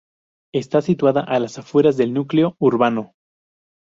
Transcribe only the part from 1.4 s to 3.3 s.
afueras del núcleo urbano.